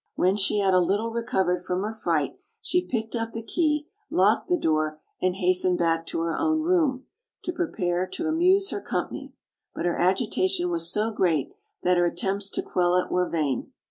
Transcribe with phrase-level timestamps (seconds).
[0.15, 4.49] When she had a little recovered from her fright she picked up the key, locked
[4.49, 7.05] the door, and hastened back to her own room,
[7.43, 9.35] to prepare to amuse her company;
[9.75, 11.51] but her agitation was so great
[11.83, 13.73] that her attempts to quell it were vain.